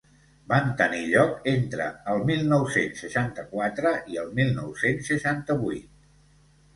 Van 0.51 0.69
tenir 0.77 1.01
lloc 1.09 1.43
entre 1.51 1.89
el 2.13 2.23
mil 2.29 2.41
nou-cents 2.53 3.03
seixanta-quatre 3.05 3.91
i 4.15 4.17
el 4.23 4.31
mil 4.39 4.49
nou-cents 4.61 5.11
seixanta-vuit. 5.13 5.93